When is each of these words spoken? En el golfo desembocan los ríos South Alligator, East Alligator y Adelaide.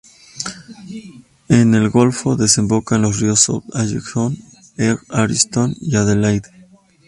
En 1.49 1.75
el 1.75 1.91
golfo 1.91 2.35
desembocan 2.35 3.03
los 3.03 3.19
ríos 3.19 3.41
South 3.41 3.63
Alligator, 3.71 4.31
East 4.75 4.99
Alligator 5.11 5.69
y 5.79 5.95
Adelaide. 5.95 6.49